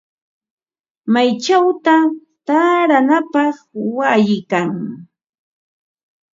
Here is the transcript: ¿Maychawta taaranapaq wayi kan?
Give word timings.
¿Maychawta 1.13 1.95
taaranapaq 2.45 3.55
wayi 3.95 4.37
kan? 4.51 4.69